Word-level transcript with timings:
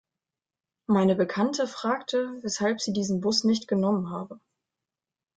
Meine 0.87 1.13
Bekannte 1.15 1.67
fragte, 1.67 2.39
weshalb 2.41 2.81
sie 2.81 2.91
diesen 2.91 3.21
Bus 3.21 3.43
nicht 3.43 3.67
genommen 3.67 4.09
habe. 4.09 4.39